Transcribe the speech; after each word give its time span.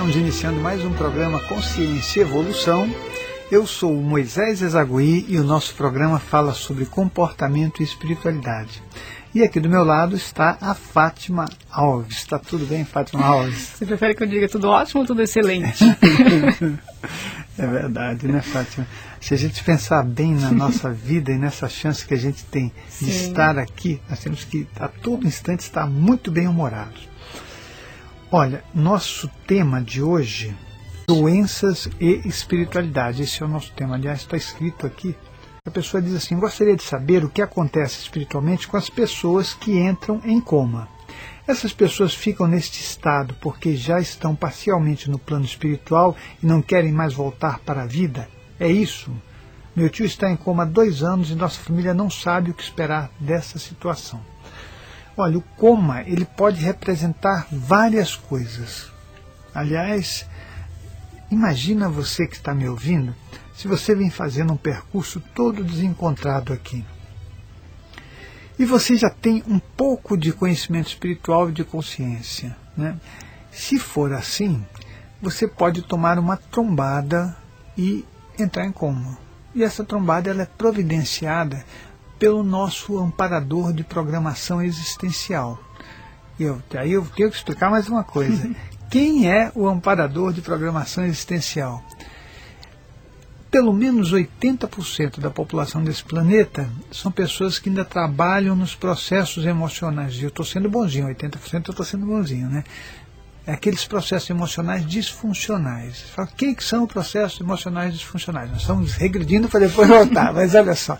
estamos 0.00 0.16
iniciando 0.16 0.58
mais 0.62 0.82
um 0.82 0.94
programa 0.94 1.38
Consciência 1.40 2.20
e 2.20 2.22
Evolução. 2.22 2.88
Eu 3.52 3.66
sou 3.66 3.92
o 3.92 4.02
Moisés 4.02 4.62
Ezagui 4.62 5.26
e 5.28 5.36
o 5.36 5.44
nosso 5.44 5.74
programa 5.74 6.18
fala 6.18 6.54
sobre 6.54 6.86
comportamento 6.86 7.82
e 7.82 7.84
espiritualidade. 7.84 8.82
E 9.34 9.42
aqui 9.42 9.60
do 9.60 9.68
meu 9.68 9.84
lado 9.84 10.16
está 10.16 10.56
a 10.58 10.72
Fátima 10.72 11.44
Alves. 11.70 12.16
Está 12.16 12.38
tudo 12.38 12.64
bem, 12.64 12.82
Fátima 12.82 13.26
Alves? 13.26 13.74
Você 13.76 13.84
prefere 13.84 14.14
que 14.14 14.22
eu 14.22 14.26
diga 14.26 14.48
tudo 14.48 14.70
ótimo 14.70 15.02
ou 15.02 15.06
tudo 15.06 15.20
excelente? 15.20 15.84
é 17.58 17.66
verdade, 17.66 18.26
né, 18.26 18.40
Fátima? 18.40 18.86
Se 19.20 19.34
a 19.34 19.36
gente 19.36 19.62
pensar 19.62 20.02
bem 20.02 20.34
na 20.34 20.50
nossa 20.50 20.88
vida 20.96 21.30
e 21.30 21.36
nessa 21.36 21.68
chance 21.68 22.06
que 22.06 22.14
a 22.14 22.18
gente 22.18 22.42
tem 22.46 22.72
Sim. 22.88 23.04
de 23.04 23.10
estar 23.10 23.58
aqui, 23.58 24.00
nós 24.08 24.18
temos 24.20 24.44
que 24.44 24.66
a 24.76 24.88
todo 24.88 25.26
instante 25.26 25.60
estar 25.60 25.86
muito 25.86 26.30
bem 26.30 26.48
humorados. 26.48 27.09
Olha, 28.32 28.62
nosso 28.72 29.28
tema 29.44 29.82
de 29.82 30.00
hoje, 30.00 30.56
doenças 31.08 31.88
e 31.98 32.20
espiritualidade. 32.28 33.24
Esse 33.24 33.42
é 33.42 33.44
o 33.44 33.48
nosso 33.48 33.72
tema. 33.72 33.96
Aliás, 33.96 34.20
está 34.20 34.36
escrito 34.36 34.86
aqui. 34.86 35.16
A 35.66 35.70
pessoa 35.72 36.00
diz 36.00 36.14
assim: 36.14 36.38
gostaria 36.38 36.76
de 36.76 36.84
saber 36.84 37.24
o 37.24 37.28
que 37.28 37.42
acontece 37.42 37.98
espiritualmente 37.98 38.68
com 38.68 38.76
as 38.76 38.88
pessoas 38.88 39.52
que 39.52 39.76
entram 39.76 40.20
em 40.24 40.40
coma. 40.40 40.86
Essas 41.44 41.72
pessoas 41.72 42.14
ficam 42.14 42.46
neste 42.46 42.80
estado 42.80 43.34
porque 43.40 43.74
já 43.74 43.98
estão 43.98 44.36
parcialmente 44.36 45.10
no 45.10 45.18
plano 45.18 45.44
espiritual 45.44 46.16
e 46.40 46.46
não 46.46 46.62
querem 46.62 46.92
mais 46.92 47.12
voltar 47.12 47.58
para 47.58 47.82
a 47.82 47.86
vida? 47.86 48.28
É 48.60 48.70
isso? 48.70 49.10
Meu 49.74 49.90
tio 49.90 50.06
está 50.06 50.30
em 50.30 50.36
coma 50.36 50.62
há 50.62 50.66
dois 50.66 51.02
anos 51.02 51.32
e 51.32 51.34
nossa 51.34 51.60
família 51.60 51.92
não 51.92 52.08
sabe 52.08 52.52
o 52.52 52.54
que 52.54 52.62
esperar 52.62 53.10
dessa 53.18 53.58
situação. 53.58 54.20
Olha, 55.20 55.36
o 55.36 55.42
coma 55.42 56.00
ele 56.06 56.24
pode 56.24 56.64
representar 56.64 57.46
várias 57.52 58.16
coisas. 58.16 58.90
Aliás, 59.54 60.26
imagina 61.30 61.90
você 61.90 62.26
que 62.26 62.36
está 62.36 62.54
me 62.54 62.66
ouvindo, 62.66 63.14
se 63.54 63.68
você 63.68 63.94
vem 63.94 64.08
fazendo 64.08 64.54
um 64.54 64.56
percurso 64.56 65.20
todo 65.34 65.62
desencontrado 65.62 66.54
aqui. 66.54 66.82
E 68.58 68.64
você 68.64 68.96
já 68.96 69.10
tem 69.10 69.44
um 69.46 69.58
pouco 69.58 70.16
de 70.16 70.32
conhecimento 70.32 70.88
espiritual 70.88 71.50
e 71.50 71.52
de 71.52 71.64
consciência. 71.64 72.56
Né? 72.74 72.96
Se 73.52 73.78
for 73.78 74.14
assim, 74.14 74.64
você 75.20 75.46
pode 75.46 75.82
tomar 75.82 76.18
uma 76.18 76.38
trombada 76.38 77.36
e 77.76 78.06
entrar 78.38 78.64
em 78.64 78.72
coma. 78.72 79.18
E 79.54 79.62
essa 79.62 79.84
trombada 79.84 80.30
ela 80.30 80.44
é 80.44 80.46
providenciada 80.46 81.62
pelo 82.20 82.44
nosso 82.44 82.98
amparador 82.98 83.72
de 83.72 83.82
programação 83.82 84.62
existencial. 84.62 85.58
Eu, 86.38 86.62
aí 86.74 86.92
eu 86.92 87.04
tenho 87.16 87.30
que 87.30 87.36
explicar 87.36 87.70
mais 87.70 87.88
uma 87.88 88.04
coisa. 88.04 88.54
Quem 88.90 89.30
é 89.30 89.50
o 89.54 89.66
amparador 89.66 90.32
de 90.32 90.42
programação 90.42 91.04
existencial? 91.04 91.82
Pelo 93.50 93.72
menos 93.72 94.12
80% 94.12 95.18
da 95.18 95.30
população 95.30 95.82
desse 95.82 96.04
planeta 96.04 96.68
são 96.92 97.10
pessoas 97.10 97.58
que 97.58 97.68
ainda 97.68 97.84
trabalham 97.84 98.54
nos 98.54 98.74
processos 98.74 99.46
emocionais. 99.46 100.14
E 100.16 100.22
eu 100.22 100.28
estou 100.28 100.44
sendo 100.44 100.68
bonzinho, 100.68 101.08
80% 101.08 101.68
eu 101.68 101.70
estou 101.70 101.86
sendo 101.86 102.04
bonzinho, 102.04 102.48
né? 102.48 102.62
É 103.46 103.52
aqueles 103.52 103.86
processos 103.86 104.28
emocionais 104.28 104.86
disfuncionais. 104.86 106.02
Fala, 106.14 106.28
o 106.28 106.36
que 106.36 106.54
são 106.62 106.86
processos 106.86 107.40
emocionais 107.40 107.94
disfuncionais? 107.94 108.50
Nós 108.50 108.60
estamos 108.60 108.92
regredindo 108.92 109.48
para 109.48 109.60
depois 109.60 109.88
voltar, 109.88 110.32
mas 110.34 110.54
olha 110.54 110.74
só 110.74 110.98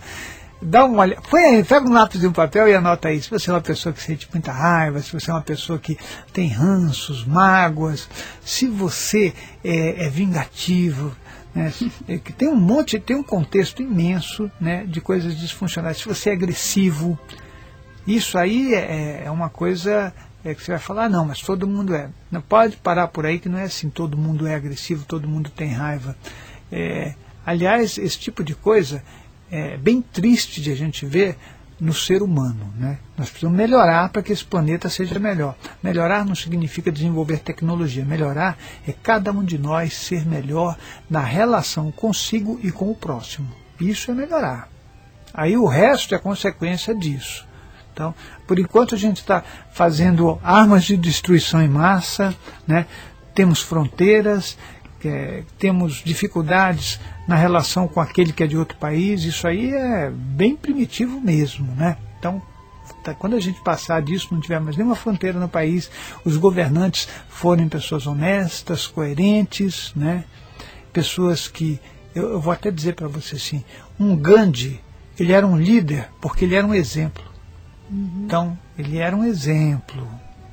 dá 0.61 0.85
uma 0.85 1.07
põe 1.29 1.63
pega 1.63 1.87
um 1.87 1.93
lápis 1.93 2.21
e 2.21 2.27
um 2.27 2.31
papel 2.31 2.67
e 2.67 2.75
anota 2.75 3.07
aí. 3.07 3.21
Se 3.21 3.29
você 3.29 3.49
é 3.49 3.53
uma 3.53 3.61
pessoa 3.61 3.91
que 3.91 4.01
sente 4.01 4.27
muita 4.31 4.51
raiva, 4.51 5.01
se 5.01 5.11
você 5.11 5.31
é 5.31 5.33
uma 5.33 5.41
pessoa 5.41 5.79
que 5.79 5.97
tem 6.31 6.47
ranços, 6.49 7.25
mágoas, 7.25 8.07
se 8.43 8.67
você 8.67 9.33
é, 9.63 10.05
é 10.05 10.09
vingativo, 10.09 11.15
né, 11.53 11.73
é, 12.07 12.17
que 12.17 12.31
tem 12.31 12.47
um 12.47 12.55
monte, 12.55 12.99
tem 12.99 13.15
um 13.15 13.23
contexto 13.23 13.81
imenso 13.81 14.51
né, 14.59 14.85
de 14.85 15.01
coisas 15.01 15.37
disfuncionais. 15.37 15.97
Se 15.97 16.07
você 16.07 16.29
é 16.29 16.33
agressivo, 16.33 17.17
isso 18.05 18.37
aí 18.37 18.73
é, 18.73 19.23
é 19.25 19.31
uma 19.31 19.49
coisa 19.49 20.13
é 20.43 20.55
que 20.55 20.63
você 20.63 20.71
vai 20.71 20.79
falar, 20.79 21.05
ah, 21.05 21.09
não, 21.09 21.25
mas 21.25 21.39
todo 21.39 21.67
mundo 21.67 21.93
é. 21.93 22.09
Não 22.31 22.41
pode 22.41 22.75
parar 22.77 23.07
por 23.07 23.25
aí 23.25 23.39
que 23.39 23.47
não 23.47 23.59
é 23.59 23.63
assim, 23.63 23.89
todo 23.89 24.17
mundo 24.17 24.47
é 24.47 24.55
agressivo, 24.55 25.05
todo 25.05 25.27
mundo 25.27 25.51
tem 25.51 25.69
raiva. 25.69 26.17
É, 26.71 27.13
aliás, 27.45 27.97
esse 27.99 28.17
tipo 28.17 28.43
de 28.43 28.55
coisa 28.55 29.03
é, 29.51 29.77
bem 29.77 30.01
triste 30.01 30.61
de 30.61 30.71
a 30.71 30.75
gente 30.75 31.05
ver 31.05 31.37
no 31.79 31.93
ser 31.93 32.21
humano. 32.21 32.71
Né? 32.77 32.99
Nós 33.17 33.29
precisamos 33.29 33.57
melhorar 33.57 34.09
para 34.09 34.21
que 34.21 34.31
esse 34.31 34.45
planeta 34.45 34.87
seja 34.87 35.19
melhor. 35.19 35.55
Melhorar 35.83 36.23
não 36.23 36.35
significa 36.35 36.91
desenvolver 36.91 37.39
tecnologia. 37.39 38.05
Melhorar 38.05 38.57
é 38.87 38.93
cada 38.93 39.31
um 39.31 39.43
de 39.43 39.57
nós 39.57 39.93
ser 39.93 40.25
melhor 40.25 40.77
na 41.09 41.21
relação 41.21 41.91
consigo 41.91 42.59
e 42.63 42.71
com 42.71 42.89
o 42.89 42.95
próximo. 42.95 43.49
Isso 43.79 44.11
é 44.11 44.13
melhorar. 44.13 44.69
Aí 45.33 45.57
o 45.57 45.65
resto 45.65 46.13
é 46.13 46.19
consequência 46.19 46.93
disso. 46.93 47.47
Então, 47.93 48.13
por 48.47 48.57
enquanto 48.59 48.95
a 48.95 48.97
gente 48.97 49.17
está 49.17 49.43
fazendo 49.73 50.39
armas 50.43 50.85
de 50.85 50.95
destruição 50.95 51.61
em 51.61 51.67
massa, 51.67 52.33
né? 52.65 52.85
temos 53.33 53.61
fronteiras, 53.61 54.57
é, 55.07 55.43
temos 55.57 56.01
dificuldades 56.03 56.99
na 57.27 57.35
relação 57.35 57.87
com 57.87 57.99
aquele 57.99 58.33
que 58.33 58.43
é 58.43 58.47
de 58.47 58.57
outro 58.57 58.77
país, 58.77 59.23
isso 59.23 59.47
aí 59.47 59.73
é 59.73 60.09
bem 60.09 60.55
primitivo 60.55 61.19
mesmo, 61.19 61.73
né? 61.75 61.97
Então, 62.19 62.41
tá, 63.03 63.13
quando 63.13 63.35
a 63.35 63.39
gente 63.39 63.61
passar 63.61 64.01
disso, 64.01 64.29
não 64.31 64.41
tiver 64.41 64.59
mais 64.59 64.75
nenhuma 64.75 64.95
fronteira 64.95 65.39
no 65.39 65.49
país, 65.49 65.89
os 66.23 66.37
governantes 66.37 67.07
forem 67.29 67.67
pessoas 67.67 68.05
honestas, 68.05 68.87
coerentes, 68.87 69.91
né? 69.95 70.23
Pessoas 70.93 71.47
que, 71.47 71.79
eu, 72.13 72.33
eu 72.33 72.41
vou 72.41 72.53
até 72.53 72.69
dizer 72.69 72.95
para 72.95 73.07
você 73.07 73.35
assim, 73.35 73.63
um 73.99 74.15
Gandhi, 74.15 74.81
ele 75.19 75.31
era 75.31 75.45
um 75.45 75.57
líder 75.57 76.09
porque 76.19 76.45
ele 76.45 76.55
era 76.55 76.65
um 76.65 76.73
exemplo. 76.73 77.23
Uhum. 77.89 78.23
Então, 78.25 78.57
ele 78.77 78.97
era 78.97 79.15
um 79.15 79.23
exemplo, 79.23 80.07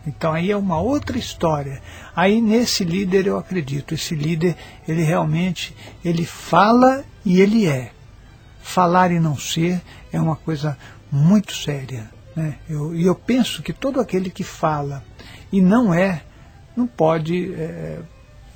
então 0.08 0.32
aí 0.32 0.50
é 0.50 0.56
uma 0.56 0.80
outra 0.80 1.18
história. 1.18 1.82
Aí 2.16 2.40
nesse 2.40 2.82
líder 2.82 3.26
eu 3.26 3.36
acredito, 3.36 3.94
esse 3.94 4.14
líder, 4.14 4.56
ele 4.86 5.02
realmente, 5.02 5.76
ele 6.04 6.24
fala 6.24 7.04
e 7.24 7.40
ele 7.40 7.66
é. 7.66 7.92
Falar 8.60 9.12
e 9.12 9.20
não 9.20 9.36
ser 9.36 9.80
é 10.12 10.20
uma 10.20 10.36
coisa 10.36 10.76
muito 11.12 11.54
séria. 11.54 12.10
Né? 12.34 12.56
Eu, 12.68 12.94
e 12.94 13.04
eu 13.04 13.14
penso 13.14 13.62
que 13.62 13.72
todo 13.72 14.00
aquele 14.00 14.30
que 14.30 14.44
fala 14.44 15.04
e 15.52 15.60
não 15.60 15.92
é, 15.92 16.22
não 16.76 16.86
pode 16.86 17.54
é, 17.54 18.00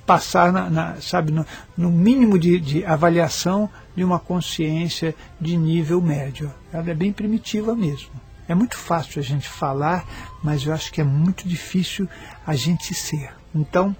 passar, 0.06 0.52
na, 0.52 0.70
na, 0.70 1.00
sabe, 1.00 1.32
no, 1.32 1.46
no 1.76 1.90
mínimo 1.90 2.38
de, 2.38 2.58
de, 2.60 2.84
avaliação 2.84 3.68
de 3.94 4.04
uma 4.04 4.18
consciência 4.18 5.14
de 5.40 5.56
nível 5.56 6.00
médio. 6.00 6.52
Ela 6.72 6.90
é 6.90 6.94
bem 6.94 7.12
primitiva 7.12 7.74
mesmo. 7.74 8.10
É 8.48 8.54
muito 8.54 8.76
fácil 8.76 9.20
a 9.20 9.22
gente 9.22 9.48
falar, 9.48 10.04
mas 10.42 10.64
eu 10.64 10.72
acho 10.72 10.92
que 10.92 11.00
é 11.00 11.04
muito 11.04 11.48
difícil 11.48 12.08
a 12.46 12.54
gente 12.54 12.92
ser. 12.94 13.30
Então, 13.54 13.94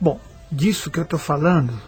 bom, 0.00 0.20
disso 0.50 0.90
que 0.90 0.98
eu 0.98 1.04
estou 1.04 1.18
falando, 1.18 1.80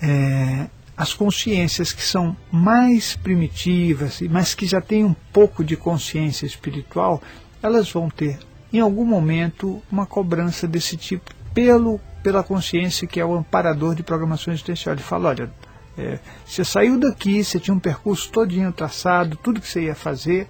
é, 0.00 0.68
as 0.96 1.14
consciências 1.14 1.92
que 1.92 2.02
são 2.02 2.36
mais 2.50 3.16
primitivas, 3.16 4.20
mas 4.30 4.54
que 4.54 4.66
já 4.66 4.80
têm 4.80 5.04
um 5.04 5.14
pouco 5.32 5.64
de 5.64 5.76
consciência 5.76 6.46
espiritual, 6.46 7.22
elas 7.62 7.90
vão 7.90 8.10
ter, 8.10 8.38
em 8.72 8.80
algum 8.80 9.04
momento, 9.04 9.82
uma 9.90 10.06
cobrança 10.06 10.66
desse 10.66 10.96
tipo 10.96 11.32
pelo, 11.54 12.00
pela 12.22 12.42
consciência 12.42 13.06
que 13.06 13.20
é 13.20 13.24
o 13.24 13.34
amparador 13.34 13.94
de 13.94 14.02
programação 14.02 14.52
existencial. 14.52 14.94
Ele 14.94 15.02
fala, 15.02 15.30
olha, 15.30 15.50
é, 15.96 16.18
você 16.46 16.64
saiu 16.64 16.98
daqui, 16.98 17.42
você 17.44 17.60
tinha 17.60 17.74
um 17.74 17.80
percurso 17.80 18.30
todinho 18.30 18.72
traçado, 18.72 19.36
tudo 19.36 19.60
que 19.60 19.68
você 19.68 19.82
ia 19.82 19.94
fazer, 19.94 20.48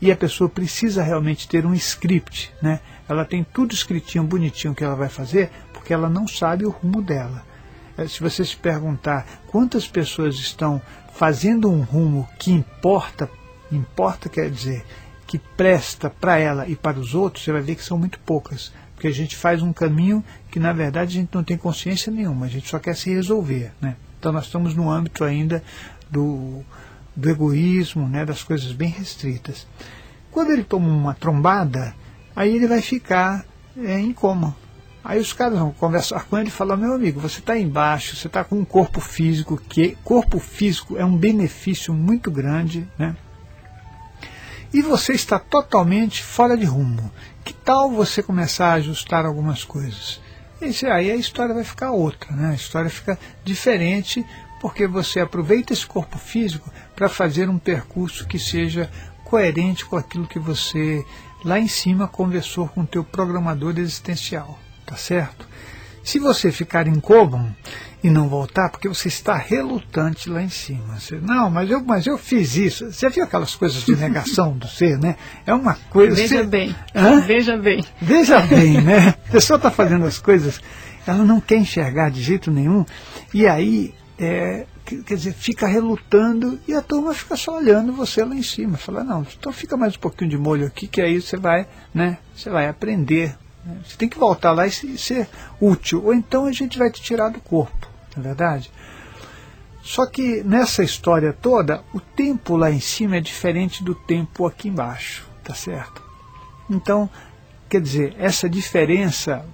e 0.00 0.10
a 0.10 0.16
pessoa 0.16 0.48
precisa 0.48 1.02
realmente 1.02 1.46
ter 1.46 1.66
um 1.66 1.74
script, 1.74 2.52
né? 2.62 2.80
Ela 3.08 3.24
tem 3.24 3.44
tudo 3.44 3.74
escritinho, 3.74 4.24
bonitinho 4.24 4.74
que 4.74 4.82
ela 4.82 4.94
vai 4.94 5.08
fazer, 5.08 5.50
porque 5.72 5.92
ela 5.92 6.08
não 6.08 6.26
sabe 6.26 6.64
o 6.64 6.70
rumo 6.70 7.02
dela. 7.02 7.44
É, 7.98 8.06
se 8.06 8.20
você 8.20 8.44
se 8.44 8.56
perguntar 8.56 9.26
quantas 9.48 9.86
pessoas 9.86 10.36
estão 10.36 10.80
fazendo 11.12 11.70
um 11.70 11.82
rumo 11.82 12.26
que 12.38 12.50
importa, 12.50 13.28
importa 13.70 14.28
quer 14.28 14.50
dizer 14.50 14.84
que 15.26 15.38
presta 15.38 16.08
para 16.08 16.38
ela 16.38 16.66
e 16.66 16.74
para 16.74 16.98
os 16.98 17.14
outros, 17.14 17.44
você 17.44 17.52
vai 17.52 17.60
ver 17.60 17.74
que 17.74 17.84
são 17.84 17.98
muito 17.98 18.18
poucas. 18.20 18.72
Porque 18.94 19.08
a 19.08 19.12
gente 19.12 19.36
faz 19.36 19.62
um 19.62 19.72
caminho 19.72 20.24
que 20.50 20.58
na 20.58 20.72
verdade 20.72 21.18
a 21.18 21.20
gente 21.20 21.34
não 21.34 21.44
tem 21.44 21.56
consciência 21.56 22.10
nenhuma, 22.10 22.46
a 22.46 22.48
gente 22.48 22.68
só 22.68 22.78
quer 22.78 22.96
se 22.96 23.10
resolver. 23.10 23.72
Né? 23.80 23.96
Então 24.20 24.32
nós 24.32 24.44
estamos 24.44 24.74
no 24.74 24.90
âmbito 24.90 25.24
ainda 25.24 25.64
do, 26.10 26.62
do 27.16 27.30
egoísmo, 27.30 28.06
né, 28.06 28.22
das 28.26 28.42
coisas 28.42 28.70
bem 28.70 28.90
restritas. 28.90 29.66
Quando 30.30 30.50
ele 30.52 30.62
toma 30.62 30.86
uma 30.86 31.14
trombada, 31.14 31.94
aí 32.36 32.54
ele 32.54 32.66
vai 32.66 32.82
ficar 32.82 33.46
é, 33.78 33.98
em 33.98 34.12
coma. 34.12 34.54
Aí 35.02 35.18
os 35.18 35.32
caras 35.32 35.58
vão 35.58 35.72
conversar 35.72 36.26
com 36.26 36.36
ele 36.36 36.48
e 36.48 36.52
falar, 36.52 36.76
meu 36.76 36.92
amigo, 36.92 37.18
você 37.18 37.38
está 37.38 37.58
embaixo, 37.58 38.14
você 38.14 38.26
está 38.26 38.44
com 38.44 38.56
um 38.56 38.64
corpo 38.64 39.00
físico, 39.00 39.56
que 39.56 39.96
corpo 40.04 40.38
físico 40.38 40.98
é 40.98 41.04
um 41.04 41.16
benefício 41.16 41.94
muito 41.94 42.30
grande, 42.30 42.86
né? 42.98 43.16
E 44.70 44.82
você 44.82 45.14
está 45.14 45.38
totalmente 45.38 46.22
fora 46.22 46.58
de 46.58 46.66
rumo. 46.66 47.10
Que 47.42 47.54
tal 47.54 47.90
você 47.90 48.22
começar 48.22 48.72
a 48.72 48.74
ajustar 48.74 49.24
algumas 49.24 49.64
coisas? 49.64 50.20
Isso, 50.60 50.86
aí 50.86 51.10
a 51.10 51.16
história 51.16 51.54
vai 51.54 51.64
ficar 51.64 51.90
outra, 51.90 52.30
né? 52.32 52.50
A 52.50 52.54
história 52.54 52.90
fica 52.90 53.18
diferente 53.42 54.24
porque 54.60 54.86
você 54.86 55.20
aproveita 55.20 55.72
esse 55.72 55.86
corpo 55.86 56.18
físico 56.18 56.70
para 56.94 57.08
fazer 57.08 57.48
um 57.48 57.58
percurso 57.58 58.26
que 58.26 58.38
seja 58.38 58.90
coerente 59.24 59.86
com 59.86 59.96
aquilo 59.96 60.26
que 60.26 60.38
você 60.38 61.04
lá 61.44 61.58
em 61.58 61.68
cima 61.68 62.06
conversou 62.06 62.68
com 62.68 62.82
o 62.82 62.86
teu 62.86 63.02
programador 63.02 63.78
existencial, 63.78 64.58
tá 64.84 64.96
certo? 64.96 65.48
Se 66.04 66.18
você 66.18 66.52
ficar 66.52 66.86
em 66.86 67.00
coma 67.00 67.56
e 68.02 68.08
não 68.08 68.28
voltar, 68.28 68.70
porque 68.70 68.88
você 68.88 69.08
está 69.08 69.36
relutante 69.36 70.28
lá 70.28 70.42
em 70.42 70.48
cima. 70.48 70.98
Você, 70.98 71.20
não, 71.20 71.50
mas 71.50 71.70
eu, 71.70 71.84
mas 71.84 72.06
eu 72.06 72.16
fiz 72.16 72.56
isso. 72.56 72.92
Você 72.92 73.08
viu 73.10 73.24
aquelas 73.24 73.54
coisas 73.54 73.82
de 73.82 73.94
negação 73.94 74.56
do 74.56 74.66
ser, 74.66 74.98
né? 74.98 75.16
É 75.46 75.52
uma 75.52 75.74
coisa. 75.90 76.16
Veja 76.16 76.38
você, 76.38 76.44
bem. 76.44 76.74
Hã? 76.94 77.20
Veja 77.20 77.56
bem. 77.56 77.84
Veja 78.00 78.40
bem, 78.40 78.80
né? 78.80 79.08
A 79.28 79.32
pessoa 79.32 79.56
está 79.56 79.70
fazendo 79.70 80.06
as 80.06 80.18
coisas, 80.18 80.60
ela 81.06 81.24
não 81.24 81.40
quer 81.40 81.56
enxergar 81.56 82.10
de 82.10 82.22
jeito 82.22 82.50
nenhum, 82.50 82.84
e 83.34 83.46
aí, 83.46 83.94
é, 84.18 84.66
quer 84.84 85.14
dizer, 85.14 85.32
fica 85.32 85.66
relutando 85.66 86.58
e 86.66 86.74
a 86.74 86.82
turma 86.82 87.14
fica 87.14 87.36
só 87.36 87.56
olhando 87.56 87.92
você 87.92 88.24
lá 88.24 88.34
em 88.34 88.42
cima. 88.42 88.76
Fala, 88.76 89.04
não, 89.04 89.26
então 89.38 89.52
fica 89.52 89.76
mais 89.76 89.94
um 89.94 89.98
pouquinho 89.98 90.30
de 90.30 90.38
molho 90.38 90.66
aqui, 90.66 90.86
que 90.86 91.00
aí 91.00 91.20
você 91.20 91.36
vai, 91.36 91.66
né? 91.94 92.18
Você 92.34 92.50
vai 92.50 92.68
aprender. 92.68 93.36
Né? 93.64 93.76
Você 93.84 93.96
tem 93.96 94.08
que 94.08 94.18
voltar 94.18 94.52
lá 94.52 94.66
e 94.66 94.70
ser 94.70 95.28
útil. 95.60 96.04
Ou 96.04 96.14
então 96.14 96.46
a 96.46 96.52
gente 96.52 96.78
vai 96.78 96.90
te 96.90 97.02
tirar 97.02 97.28
do 97.28 97.40
corpo, 97.40 97.88
não 98.16 98.24
é 98.24 98.26
verdade? 98.26 98.70
Só 99.82 100.06
que 100.06 100.42
nessa 100.42 100.82
história 100.82 101.32
toda, 101.32 101.82
o 101.92 102.00
tempo 102.00 102.56
lá 102.56 102.70
em 102.70 102.80
cima 102.80 103.16
é 103.16 103.20
diferente 103.20 103.82
do 103.82 103.94
tempo 103.94 104.46
aqui 104.46 104.68
embaixo, 104.68 105.26
tá 105.42 105.54
certo? 105.54 106.02
Então, 106.68 107.08
quer 107.68 107.80
dizer, 107.80 108.14
essa 108.18 108.48
diferença, 108.48 109.44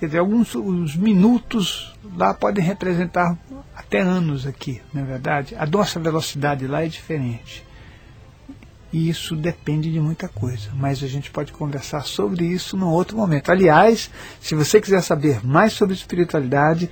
quer 0.00 0.06
dizer, 0.06 0.18
alguns 0.18 0.54
os 0.54 0.96
minutos 0.96 1.94
lá 2.16 2.34
podem 2.34 2.64
representar 2.64 3.38
até 3.74 4.00
anos 4.00 4.46
aqui, 4.46 4.82
não 4.92 5.02
é 5.02 5.04
verdade? 5.04 5.54
A 5.54 5.66
nossa 5.66 6.00
velocidade 6.00 6.66
lá 6.66 6.84
é 6.84 6.88
diferente. 6.88 7.64
E 8.92 9.08
isso 9.08 9.36
depende 9.36 9.92
de 9.92 10.00
muita 10.00 10.28
coisa, 10.28 10.70
mas 10.74 11.02
a 11.02 11.06
gente 11.06 11.30
pode 11.30 11.52
conversar 11.52 12.02
sobre 12.02 12.46
isso 12.46 12.76
num 12.76 12.88
outro 12.88 13.16
momento. 13.16 13.50
Aliás, 13.50 14.10
se 14.40 14.54
você 14.54 14.80
quiser 14.80 15.02
saber 15.02 15.44
mais 15.44 15.72
sobre 15.72 15.94
espiritualidade, 15.94 16.90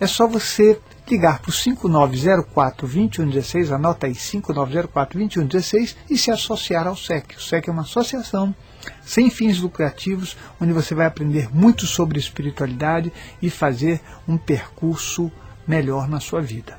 é 0.00 0.06
só 0.06 0.26
você 0.26 0.80
ligar 1.06 1.40
para 1.40 1.50
o 1.50 1.52
5904-2116, 1.52 3.70
anota 3.70 4.06
aí 4.06 4.14
5904-2116 4.14 5.94
e 6.08 6.16
se 6.16 6.30
associar 6.30 6.86
ao 6.86 6.96
SEC. 6.96 7.36
O 7.36 7.40
SEC 7.40 7.68
é 7.68 7.70
uma 7.70 7.82
associação 7.82 8.54
sem 9.02 9.28
fins 9.28 9.58
lucrativos, 9.58 10.38
onde 10.60 10.72
você 10.72 10.94
vai 10.94 11.06
aprender 11.06 11.54
muito 11.54 11.86
sobre 11.86 12.18
espiritualidade 12.18 13.12
e 13.42 13.50
fazer 13.50 14.00
um 14.26 14.38
percurso 14.38 15.30
melhor 15.66 16.08
na 16.08 16.20
sua 16.20 16.40
vida. 16.40 16.78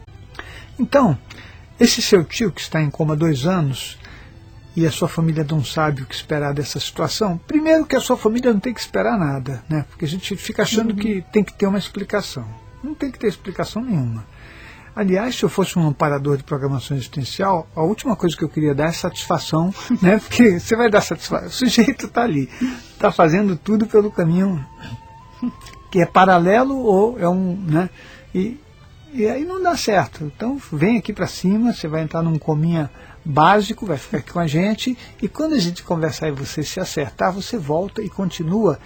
Então, 0.80 1.16
esse 1.80 2.02
seu 2.02 2.24
tio 2.24 2.52
que 2.52 2.62
está 2.62 2.82
em 2.82 2.90
coma 2.90 3.14
há 3.14 3.18
dois 3.18 3.46
anos 3.46 4.00
e 4.76 4.88
a 4.88 4.92
sua 4.92 5.08
família 5.08 5.46
não 5.48 5.64
sabe 5.64 6.02
o 6.02 6.06
que 6.06 6.16
esperar 6.16 6.54
dessa 6.54 6.80
situação, 6.80 7.38
primeiro 7.38 7.86
que 7.86 7.96
a 7.96 8.00
sua 8.00 8.18
família 8.18 8.52
não 8.54 8.60
tem 8.60 8.74
que 8.74 8.80
esperar 8.80 9.20
nada, 9.20 9.64
né? 9.70 9.86
porque 9.90 10.06
a 10.06 10.08
gente 10.08 10.36
fica 10.38 10.64
achando 10.64 10.92
uhum. 10.92 10.96
que 10.96 11.24
tem 11.32 11.44
que 11.44 11.54
ter 11.54 11.68
uma 11.68 11.78
explicação. 11.78 12.61
Não 12.84 12.94
tem 12.94 13.12
que 13.12 13.20
ter 13.20 13.28
explicação 13.28 13.84
nenhuma. 13.84 14.26
Aliás, 14.94 15.36
se 15.36 15.44
eu 15.44 15.50
fosse 15.50 15.80
um 15.80 15.88
amparador 15.88 16.36
de 16.36 16.44
programação 16.44 16.98
existencial, 16.98 17.68
a 17.74 17.82
última 17.82 18.16
coisa 18.16 18.36
que 18.36 18.44
eu 18.44 18.50
queria 18.50 18.76
dar 18.76 18.90
é 18.90 18.92
satisfação, 18.92 19.74
né? 20.02 20.20
Porque 20.20 20.60
você 20.60 20.76
vai 20.76 20.90
dar 20.90 21.02
satisfação. 21.02 21.48
O 21.48 21.52
sujeito 21.52 22.08
está 22.08 22.24
ali, 22.24 22.50
está 22.92 23.12
fazendo 23.12 23.56
tudo 23.56 23.88
pelo 23.88 24.12
caminho 24.12 24.66
que 25.90 26.02
é 26.02 26.06
paralelo 26.06 26.78
ou 26.78 27.20
é 27.20 27.28
um, 27.28 27.56
né? 27.56 27.90
E, 28.34 28.60
e 29.14 29.26
aí 29.28 29.46
não 29.46 29.62
dá 29.62 29.78
certo. 29.78 30.24
Então 30.26 30.60
vem 30.72 30.98
aqui 30.98 31.14
para 31.14 31.28
cima, 31.28 31.74
você 31.74 31.88
vai 31.88 32.02
entrar 32.02 32.22
num 32.22 32.38
cominha 32.38 32.90
básico, 33.24 33.86
vai 33.86 33.98
ficar 33.98 34.18
aqui 34.18 34.32
com 34.32 34.40
a 34.40 34.48
gente, 34.48 34.98
e 35.22 35.28
quando 35.28 35.54
a 35.54 35.60
gente 35.60 35.84
conversar 35.84 36.28
e 36.28 36.32
você 36.32 36.64
se 36.64 36.80
acertar, 36.80 37.32
você 37.32 37.58
volta 37.58 38.02
e 38.02 38.10
continua. 38.10 38.80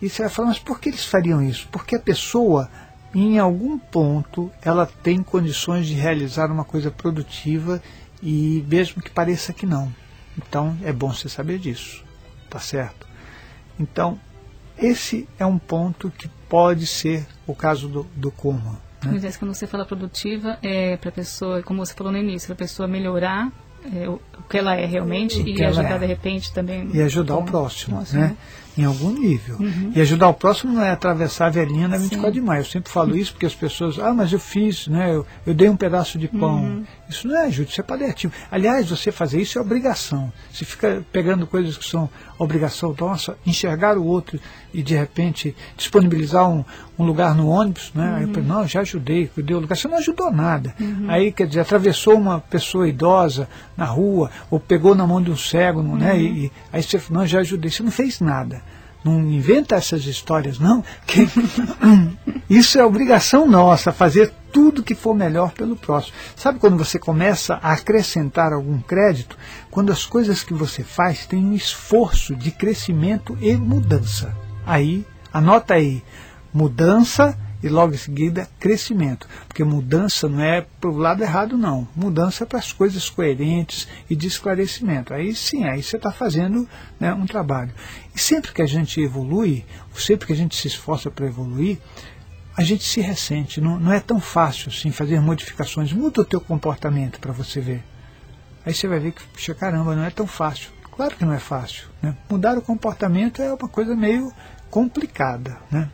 E 0.00 0.08
você 0.08 0.22
vai 0.22 0.30
falar, 0.30 0.48
mas 0.48 0.58
por 0.58 0.80
que 0.80 0.88
eles 0.88 1.04
fariam 1.04 1.42
isso? 1.42 1.68
Porque 1.70 1.96
a 1.96 2.00
pessoa 2.00 2.68
em 3.14 3.38
algum 3.38 3.78
ponto 3.78 4.50
ela 4.62 4.86
tem 4.86 5.22
condições 5.22 5.86
de 5.86 5.94
realizar 5.94 6.50
uma 6.50 6.64
coisa 6.64 6.90
produtiva 6.90 7.82
e 8.22 8.64
mesmo 8.68 9.02
que 9.02 9.10
pareça 9.10 9.52
que 9.52 9.66
não. 9.66 9.92
Então 10.36 10.76
é 10.82 10.92
bom 10.92 11.12
você 11.12 11.28
saber 11.28 11.58
disso, 11.58 12.04
tá 12.48 12.58
certo? 12.58 13.06
Então 13.78 14.18
esse 14.78 15.28
é 15.38 15.46
um 15.46 15.58
ponto 15.58 16.10
que 16.10 16.28
pode 16.48 16.86
ser 16.86 17.26
o 17.46 17.54
caso 17.54 17.88
do, 17.88 18.06
do 18.16 18.30
coma. 18.30 18.80
Né? 19.04 19.18
Mas 19.22 19.36
quando 19.36 19.54
você 19.54 19.66
fala 19.66 19.84
produtiva, 19.84 20.58
é 20.62 20.96
para 20.96 21.08
a 21.08 21.12
pessoa, 21.12 21.62
como 21.62 21.84
você 21.84 21.94
falou 21.94 22.12
no 22.12 22.18
início, 22.18 22.46
para 22.46 22.54
a 22.54 22.58
pessoa 22.58 22.88
melhorar 22.88 23.50
é, 23.94 24.08
o, 24.08 24.20
o, 24.38 24.42
que 24.48 24.58
ela 24.58 24.76
é 24.76 24.86
realmente 24.86 25.42
e 25.42 25.64
ajudar 25.64 25.96
é. 25.96 25.98
de 25.98 26.06
repente 26.06 26.52
também. 26.52 26.88
E 26.92 27.02
ajudar 27.02 27.36
o 27.36 27.44
próximo, 27.44 27.96
próximo, 27.96 28.20
né? 28.20 28.36
Em 28.76 28.84
algum 28.84 29.10
nível. 29.12 29.56
Uhum. 29.58 29.92
E 29.94 30.00
ajudar 30.00 30.28
o 30.28 30.34
próximo 30.34 30.72
não 30.72 30.82
é 30.82 30.90
atravessar 30.90 31.46
a 31.46 31.50
velhinha 31.50 31.88
na 31.88 31.96
24 31.96 32.26
Sim. 32.26 32.32
de 32.32 32.40
maio. 32.40 32.60
Eu 32.60 32.64
sempre 32.64 32.90
falo 32.90 33.16
isso 33.16 33.32
porque 33.32 33.46
as 33.46 33.54
pessoas, 33.54 33.98
ah, 33.98 34.14
mas 34.14 34.32
eu 34.32 34.38
fiz, 34.38 34.86
né? 34.86 35.14
Eu, 35.14 35.26
eu 35.46 35.54
dei 35.54 35.68
um 35.68 35.76
pedaço 35.76 36.18
de 36.18 36.28
pão. 36.28 36.62
Uhum. 36.62 36.84
Isso 37.08 37.28
não 37.28 37.36
é 37.36 37.46
ajuda, 37.46 37.68
isso 37.68 37.80
é 37.80 37.84
paliativo. 37.84 38.32
Aliás, 38.50 38.88
você 38.88 39.12
fazer 39.12 39.40
isso 39.40 39.58
é 39.58 39.62
obrigação. 39.62 40.32
Você 40.50 40.64
fica 40.64 41.04
pegando 41.12 41.46
coisas 41.46 41.76
que 41.76 41.84
são 41.86 42.08
obrigação 42.38 42.94
nossa, 42.98 43.36
enxergar 43.46 43.96
o 43.98 44.04
outro 44.04 44.40
e 44.72 44.82
de 44.82 44.94
repente 44.94 45.54
disponibilizar 45.76 46.48
um, 46.48 46.64
um 46.98 47.04
lugar 47.04 47.34
no 47.34 47.48
ônibus, 47.48 47.92
né? 47.94 48.08
Uhum. 48.08 48.16
Aí 48.16 48.22
eu, 48.22 48.42
não, 48.42 48.66
já 48.66 48.80
ajudei, 48.80 49.30
dei 49.36 49.56
o 49.56 49.60
lugar. 49.60 49.76
Você 49.76 49.88
não 49.88 49.98
ajudou 49.98 50.30
nada. 50.30 50.74
Uhum. 50.80 51.06
Aí, 51.08 51.30
quer 51.30 51.46
dizer, 51.46 51.60
atravessou 51.60 52.14
uma 52.14 52.40
pessoa 52.40 52.88
idosa 52.88 53.48
na 53.76 53.84
rua, 53.84 54.30
ou 54.50 54.58
pegou 54.58 54.94
na 54.94 55.06
mão 55.06 55.22
de 55.22 55.30
um 55.30 55.36
cego, 55.36 55.82
né? 55.82 56.18
E, 56.18 56.46
e 56.46 56.52
aí 56.72 56.82
você 56.82 57.00
não, 57.10 57.26
já 57.26 57.40
ajudei. 57.40 57.70
Você 57.70 57.82
não 57.82 57.90
fez 57.90 58.20
nada. 58.20 58.61
Não 59.04 59.20
inventa 59.20 59.74
essas 59.74 60.04
histórias, 60.04 60.58
não. 60.58 60.84
Que 61.06 61.28
isso 62.48 62.78
é 62.78 62.84
obrigação 62.84 63.48
nossa, 63.48 63.92
fazer 63.92 64.32
tudo 64.52 64.82
que 64.82 64.94
for 64.94 65.14
melhor 65.14 65.52
pelo 65.52 65.74
próximo. 65.74 66.14
Sabe 66.36 66.58
quando 66.58 66.76
você 66.76 66.98
começa 66.98 67.58
a 67.62 67.72
acrescentar 67.72 68.52
algum 68.52 68.78
crédito? 68.80 69.36
Quando 69.70 69.90
as 69.90 70.04
coisas 70.04 70.42
que 70.44 70.54
você 70.54 70.84
faz 70.84 71.26
têm 71.26 71.44
um 71.44 71.54
esforço 71.54 72.36
de 72.36 72.50
crescimento 72.50 73.36
e 73.40 73.54
mudança. 73.54 74.36
Aí, 74.64 75.04
anota 75.32 75.74
aí, 75.74 76.04
mudança 76.52 77.36
e 77.62 77.68
logo 77.68 77.94
em 77.94 77.98
seguida 77.98 78.48
crescimento. 78.58 79.28
Porque 79.46 79.62
mudança 79.62 80.28
não 80.28 80.40
é 80.40 80.62
para 80.80 80.90
o 80.90 80.96
lado 80.96 81.22
errado, 81.22 81.56
não. 81.56 81.86
Mudança 81.94 82.44
é 82.44 82.46
para 82.46 82.58
as 82.58 82.72
coisas 82.72 83.08
coerentes 83.08 83.86
e 84.10 84.16
de 84.16 84.26
esclarecimento. 84.26 85.14
Aí 85.14 85.34
sim, 85.34 85.64
aí 85.64 85.82
você 85.82 85.96
está 85.96 86.10
fazendo 86.10 86.68
né, 86.98 87.12
um 87.14 87.26
trabalho. 87.26 87.72
E 88.14 88.20
sempre 88.20 88.52
que 88.52 88.62
a 88.62 88.66
gente 88.66 89.00
evolui, 89.00 89.64
sempre 89.94 90.26
que 90.26 90.32
a 90.32 90.36
gente 90.36 90.56
se 90.56 90.66
esforça 90.66 91.10
para 91.10 91.26
evoluir, 91.26 91.78
a 92.56 92.62
gente 92.62 92.84
se 92.84 93.00
ressente. 93.00 93.60
Não, 93.60 93.78
não 93.78 93.92
é 93.92 94.00
tão 94.00 94.20
fácil 94.20 94.70
assim 94.70 94.90
fazer 94.90 95.20
modificações. 95.20 95.92
Muda 95.92 96.22
o 96.22 96.24
teu 96.24 96.40
comportamento 96.40 97.20
para 97.20 97.32
você 97.32 97.60
ver. 97.60 97.84
Aí 98.64 98.74
você 98.74 98.86
vai 98.86 99.00
ver 99.00 99.12
que, 99.12 99.22
puxa, 99.28 99.54
caramba, 99.54 99.96
não 99.96 100.04
é 100.04 100.10
tão 100.10 100.26
fácil. 100.26 100.70
Claro 100.94 101.16
que 101.16 101.24
não 101.24 101.32
é 101.32 101.38
fácil. 101.38 101.88
Né? 102.00 102.16
Mudar 102.30 102.56
o 102.56 102.62
comportamento 102.62 103.40
é 103.40 103.52
uma 103.52 103.68
coisa 103.68 103.96
meio 103.96 104.32
complicada. 104.70 105.58
Né? 105.70 105.88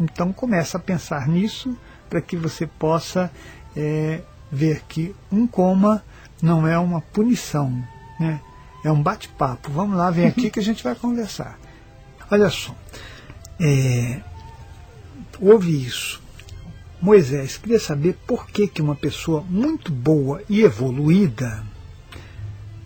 Então 0.00 0.32
começa 0.32 0.76
a 0.76 0.80
pensar 0.80 1.28
nisso 1.28 1.76
para 2.08 2.20
que 2.20 2.36
você 2.36 2.66
possa 2.66 3.30
é, 3.76 4.20
ver 4.50 4.82
que 4.88 5.14
um 5.30 5.46
coma 5.46 6.04
não 6.40 6.66
é 6.66 6.78
uma 6.78 7.00
punição, 7.00 7.70
né? 8.18 8.40
é 8.84 8.90
um 8.92 9.02
bate-papo. 9.02 9.70
Vamos 9.70 9.96
lá, 9.96 10.10
vem 10.10 10.26
aqui 10.26 10.48
que 10.50 10.60
a 10.60 10.62
gente 10.62 10.82
vai 10.82 10.94
conversar. 10.94 11.58
Olha 12.30 12.50
só, 12.50 12.74
é, 13.60 14.20
ouve 15.40 15.84
isso. 15.84 16.22
Moisés 17.00 17.56
queria 17.56 17.78
saber 17.78 18.18
por 18.26 18.48
que, 18.48 18.66
que 18.66 18.82
uma 18.82 18.94
pessoa 18.94 19.44
muito 19.48 19.92
boa 19.92 20.42
e 20.48 20.62
evoluída 20.62 21.64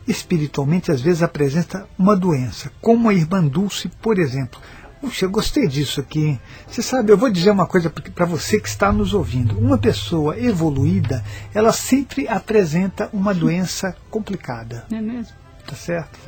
espiritualmente 0.06 0.90
às 0.90 1.00
vezes 1.00 1.22
apresenta 1.22 1.86
uma 1.98 2.16
doença, 2.16 2.70
como 2.80 3.08
a 3.08 3.14
irmã 3.14 3.42
Dulce, 3.46 3.88
por 4.00 4.18
exemplo. 4.18 4.60
Puxa, 5.02 5.24
eu 5.24 5.30
gostei 5.30 5.66
disso 5.66 6.00
aqui. 6.00 6.38
Você 6.68 6.80
sabe, 6.80 7.10
eu 7.10 7.18
vou 7.18 7.28
dizer 7.28 7.50
uma 7.50 7.66
coisa 7.66 7.90
para 7.90 8.24
você 8.24 8.60
que 8.60 8.68
está 8.68 8.92
nos 8.92 9.12
ouvindo. 9.12 9.58
Uma 9.58 9.76
pessoa 9.76 10.38
evoluída, 10.38 11.24
ela 11.52 11.72
sempre 11.72 12.28
apresenta 12.28 13.10
uma 13.12 13.34
doença 13.34 13.96
complicada. 14.08 14.86
É 14.92 15.00
mesmo? 15.00 15.34
Tá 15.66 15.74
certo? 15.74 16.20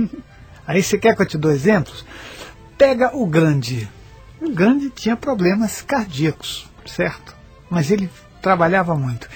Aí 0.66 0.83
você 0.83 0.99
quer 0.99 1.14
que 1.14 1.23
eu 1.23 1.26
te 1.26 1.38
dou 1.38 1.52
exemplos? 1.52 2.04
Pega 2.76 3.16
o 3.16 3.25
Gandhi. 3.28 3.88
O 4.40 4.50
Gandhi 4.50 4.90
tinha 4.90 5.16
problemas 5.16 5.81
cardíacos, 5.81 6.69
certo? 6.85 7.33
Mas 7.71 7.93
ele 7.93 8.11
trabalhava 8.43 8.97
muito. 8.97 9.28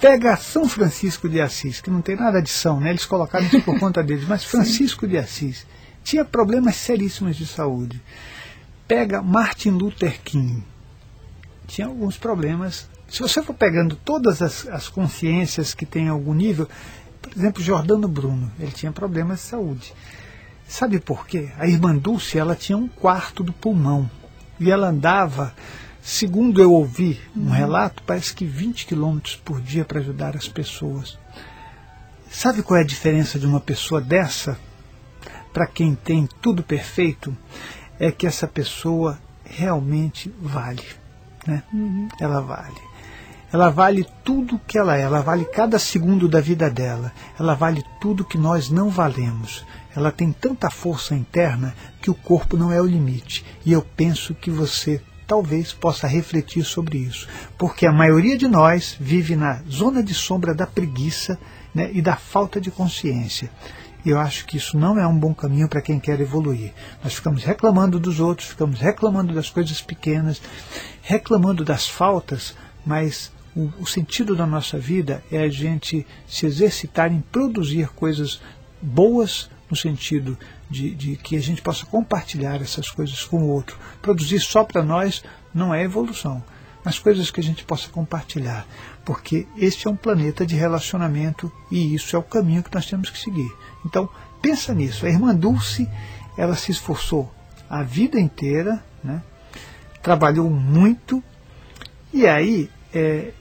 Pega 0.00 0.38
São 0.38 0.66
Francisco 0.66 1.28
de 1.28 1.38
Assis, 1.38 1.82
que 1.82 1.90
não 1.90 2.00
tem 2.00 2.16
nada 2.16 2.40
de 2.40 2.48
São, 2.48 2.80
né? 2.80 2.90
Eles 2.90 3.04
colocaram 3.04 3.44
isso 3.44 3.60
por 3.60 3.78
conta 3.78 4.02
deles, 4.02 4.26
mas 4.26 4.42
Francisco 4.48 5.06
de 5.06 5.18
Assis 5.18 5.66
tinha 6.02 6.24
problemas 6.24 6.76
seríssimos 6.76 7.36
de 7.36 7.46
saúde 7.46 8.00
pega 8.86 9.22
Martin 9.22 9.70
Luther 9.70 10.20
King. 10.22 10.62
tinha 11.66 11.86
alguns 11.86 12.16
problemas. 12.16 12.88
Se 13.08 13.20
você 13.20 13.42
for 13.42 13.54
pegando 13.54 13.96
todas 13.96 14.42
as, 14.42 14.66
as 14.68 14.88
consciências 14.88 15.74
que 15.74 15.86
têm 15.86 16.08
algum 16.08 16.34
nível, 16.34 16.68
por 17.20 17.32
exemplo, 17.36 17.62
Jordano 17.62 18.08
Bruno, 18.08 18.50
ele 18.58 18.70
tinha 18.70 18.92
problemas 18.92 19.40
de 19.40 19.46
saúde. 19.46 19.94
Sabe 20.68 21.00
por 21.00 21.26
quê? 21.26 21.50
A 21.58 21.66
irmã 21.66 21.96
Dulce, 21.96 22.38
ela 22.38 22.56
tinha 22.56 22.78
um 22.78 22.88
quarto 22.88 23.42
do 23.42 23.52
pulmão. 23.52 24.10
E 24.58 24.70
ela 24.70 24.88
andava, 24.88 25.54
segundo 26.02 26.60
eu 26.60 26.72
ouvi 26.72 27.20
um 27.36 27.50
relato, 27.50 28.02
parece 28.04 28.34
que 28.34 28.44
20 28.44 28.86
quilômetros 28.86 29.36
por 29.36 29.60
dia 29.60 29.84
para 29.84 30.00
ajudar 30.00 30.36
as 30.36 30.48
pessoas. 30.48 31.18
Sabe 32.30 32.62
qual 32.62 32.78
é 32.78 32.82
a 32.82 32.86
diferença 32.86 33.38
de 33.38 33.46
uma 33.46 33.60
pessoa 33.60 34.00
dessa 34.00 34.58
para 35.52 35.66
quem 35.66 35.94
tem 35.94 36.28
tudo 36.40 36.62
perfeito? 36.62 37.36
É 37.98 38.10
que 38.10 38.26
essa 38.26 38.46
pessoa 38.46 39.18
realmente 39.44 40.32
vale. 40.40 40.84
Né? 41.46 41.62
Uhum. 41.72 42.08
Ela 42.20 42.40
vale. 42.40 42.86
Ela 43.52 43.70
vale 43.70 44.06
tudo 44.24 44.60
que 44.66 44.76
ela 44.76 44.98
é, 44.98 45.02
ela 45.02 45.22
vale 45.22 45.44
cada 45.44 45.78
segundo 45.78 46.28
da 46.28 46.40
vida 46.40 46.68
dela, 46.68 47.12
ela 47.38 47.54
vale 47.54 47.82
tudo 48.00 48.24
que 48.24 48.36
nós 48.36 48.68
não 48.68 48.90
valemos. 48.90 49.64
Ela 49.94 50.10
tem 50.10 50.32
tanta 50.32 50.68
força 50.68 51.14
interna 51.14 51.74
que 52.02 52.10
o 52.10 52.14
corpo 52.14 52.56
não 52.56 52.72
é 52.72 52.80
o 52.82 52.86
limite. 52.86 53.44
E 53.64 53.72
eu 53.72 53.80
penso 53.80 54.34
que 54.34 54.50
você 54.50 55.00
talvez 55.26 55.72
possa 55.72 56.06
refletir 56.06 56.64
sobre 56.64 56.98
isso, 56.98 57.28
porque 57.58 57.86
a 57.86 57.92
maioria 57.92 58.36
de 58.36 58.46
nós 58.46 58.96
vive 58.98 59.34
na 59.34 59.60
zona 59.68 60.02
de 60.02 60.14
sombra 60.14 60.54
da 60.54 60.66
preguiça 60.66 61.38
né, 61.74 61.90
e 61.92 62.00
da 62.00 62.16
falta 62.16 62.60
de 62.60 62.70
consciência. 62.70 63.50
E 64.06 64.10
eu 64.10 64.20
acho 64.20 64.46
que 64.46 64.56
isso 64.56 64.78
não 64.78 65.00
é 65.00 65.04
um 65.04 65.18
bom 65.18 65.34
caminho 65.34 65.68
para 65.68 65.82
quem 65.82 65.98
quer 65.98 66.20
evoluir. 66.20 66.72
Nós 67.02 67.14
ficamos 67.14 67.42
reclamando 67.42 67.98
dos 67.98 68.20
outros, 68.20 68.50
ficamos 68.50 68.78
reclamando 68.78 69.34
das 69.34 69.50
coisas 69.50 69.82
pequenas, 69.82 70.40
reclamando 71.02 71.64
das 71.64 71.88
faltas, 71.88 72.54
mas 72.86 73.32
o, 73.52 73.68
o 73.80 73.84
sentido 73.84 74.36
da 74.36 74.46
nossa 74.46 74.78
vida 74.78 75.24
é 75.28 75.38
a 75.38 75.48
gente 75.48 76.06
se 76.24 76.46
exercitar 76.46 77.12
em 77.12 77.20
produzir 77.20 77.88
coisas 77.88 78.40
boas 78.80 79.50
no 79.68 79.76
sentido 79.76 80.38
de, 80.70 80.94
de, 80.94 81.16
que 81.16 81.34
a 81.34 81.42
gente 81.42 81.60
possa 81.60 81.84
compartilhar 81.84 82.62
essas 82.62 82.88
coisas 82.88 83.24
com 83.24 83.38
o 83.38 83.48
outro. 83.48 83.76
Produzir 84.00 84.38
só 84.38 84.62
para 84.62 84.84
nós 84.84 85.24
não 85.52 85.74
é 85.74 85.82
evolução, 85.82 86.44
mas 86.86 87.00
coisas 87.00 87.32
que 87.32 87.40
a 87.40 87.42
gente 87.42 87.64
possa 87.64 87.88
compartilhar, 87.88 88.64
porque 89.04 89.44
este 89.56 89.88
é 89.88 89.90
um 89.90 89.96
planeta 89.96 90.46
de 90.46 90.54
relacionamento 90.54 91.50
e 91.68 91.96
isso 91.96 92.14
é 92.14 92.18
o 92.20 92.22
caminho 92.22 92.62
que 92.62 92.72
nós 92.72 92.86
temos 92.86 93.10
que 93.10 93.18
seguir. 93.18 93.52
Então, 93.84 94.08
pensa 94.40 94.72
nisso. 94.72 95.04
A 95.04 95.08
irmã 95.08 95.34
Dulce, 95.34 95.90
ela 96.38 96.54
se 96.54 96.70
esforçou 96.70 97.28
a 97.68 97.82
vida 97.82 98.20
inteira, 98.20 98.80
né? 99.02 99.20
trabalhou 100.00 100.48
muito, 100.48 101.20
e 102.14 102.24
aí, 102.24 102.70
é, 102.94 103.32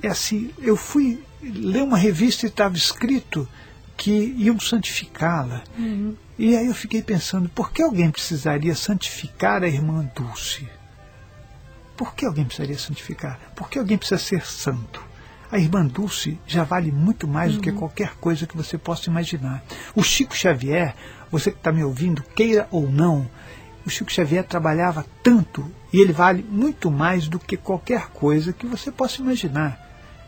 é 0.00 0.06
assim, 0.06 0.52
eu 0.60 0.76
fui 0.76 1.20
ler 1.42 1.82
uma 1.82 1.98
revista 1.98 2.46
e 2.46 2.48
estava 2.48 2.76
escrito 2.76 3.48
que 3.96 4.32
iam 4.38 4.60
santificá-la. 4.60 5.64
Uhum. 5.76 6.14
E 6.38 6.56
aí 6.56 6.68
eu 6.68 6.74
fiquei 6.74 7.02
pensando, 7.02 7.48
por 7.48 7.72
que 7.72 7.82
alguém 7.82 8.12
precisaria 8.12 8.76
santificar 8.76 9.64
a 9.64 9.66
irmã 9.66 10.08
Dulce? 10.14 10.68
Por 11.96 12.14
que 12.14 12.26
alguém 12.26 12.44
precisaria 12.44 12.78
santificar? 12.78 13.40
Por 13.54 13.70
que 13.70 13.78
alguém 13.78 13.96
precisa 13.96 14.18
ser 14.18 14.44
santo? 14.44 15.00
A 15.50 15.58
irmã 15.58 15.86
Dulce 15.86 16.38
já 16.46 16.64
vale 16.64 16.90
muito 16.90 17.26
mais 17.26 17.52
uhum. 17.52 17.56
do 17.56 17.62
que 17.62 17.70
uhum. 17.70 17.76
qualquer 17.76 18.14
coisa 18.16 18.46
que 18.46 18.56
você 18.56 18.76
possa 18.76 19.08
imaginar. 19.08 19.64
O 19.94 20.02
Chico 20.02 20.36
Xavier, 20.36 20.94
você 21.30 21.50
que 21.50 21.58
está 21.58 21.72
me 21.72 21.84
ouvindo, 21.84 22.22
queira 22.34 22.68
ou 22.70 22.90
não, 22.90 23.28
o 23.86 23.90
Chico 23.90 24.12
Xavier 24.12 24.44
trabalhava 24.44 25.06
tanto 25.22 25.70
e 25.92 26.00
ele 26.00 26.12
vale 26.12 26.44
muito 26.48 26.90
mais 26.90 27.28
do 27.28 27.38
que 27.38 27.56
qualquer 27.56 28.08
coisa 28.08 28.52
que 28.52 28.66
você 28.66 28.90
possa 28.90 29.22
imaginar. 29.22 29.80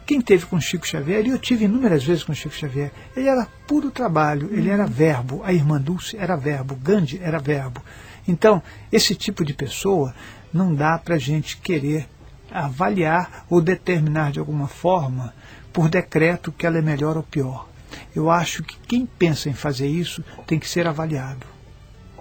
Quem 0.06 0.22
teve 0.22 0.46
com 0.46 0.58
Chico 0.58 0.86
Xavier, 0.86 1.26
e 1.26 1.30
eu 1.30 1.38
tive 1.38 1.66
inúmeras 1.66 2.02
vezes 2.02 2.24
com 2.24 2.32
Chico 2.32 2.54
Xavier, 2.54 2.90
ele 3.14 3.28
era 3.28 3.46
puro 3.66 3.90
trabalho, 3.90 4.48
ele 4.52 4.70
era 4.70 4.86
verbo, 4.86 5.42
a 5.44 5.52
irmã 5.52 5.78
Dulce 5.78 6.16
era 6.16 6.34
verbo, 6.36 6.74
Gandhi 6.76 7.20
era 7.22 7.38
verbo. 7.38 7.82
Então, 8.28 8.62
esse 8.92 9.14
tipo 9.14 9.42
de 9.42 9.54
pessoa 9.54 10.14
não 10.52 10.74
dá 10.74 10.98
para 10.98 11.14
a 11.14 11.18
gente 11.18 11.56
querer 11.56 12.06
avaliar 12.50 13.46
ou 13.48 13.60
determinar 13.60 14.32
de 14.32 14.38
alguma 14.38 14.68
forma, 14.68 15.34
por 15.72 15.88
decreto, 15.88 16.52
que 16.52 16.66
ela 16.66 16.78
é 16.78 16.82
melhor 16.82 17.16
ou 17.16 17.22
pior. 17.22 17.66
Eu 18.14 18.30
acho 18.30 18.62
que 18.62 18.76
quem 18.86 19.06
pensa 19.06 19.48
em 19.48 19.54
fazer 19.54 19.88
isso 19.88 20.22
tem 20.46 20.58
que 20.58 20.68
ser 20.68 20.86
avaliado. 20.86 21.46